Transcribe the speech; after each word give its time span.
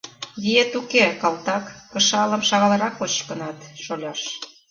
Виет 0.41 0.71
уке, 0.79 1.05
калтак, 1.21 1.65
кышалым 1.91 2.41
шагалрак 2.49 2.93
кочкынат, 2.99 3.57
шоляш. 3.83 4.21